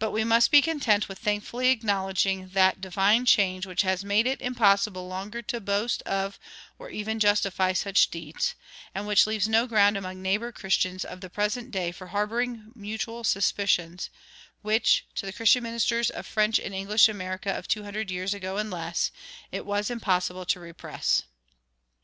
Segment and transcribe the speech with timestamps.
[0.00, 4.40] But we must be content with thankfully acknowledging that divine change which has made it
[4.42, 6.40] impossible longer to boast of
[6.80, 8.56] or even justify such deeds,
[8.92, 13.22] and which leaves no ground among neighbor Christians of the present day for harboring mutual
[13.22, 14.10] suspicions
[14.62, 18.56] which, to the Christian ministers of French and English America of two hundred years ago
[18.56, 19.12] and less,
[19.52, 21.22] it was impossible to repress.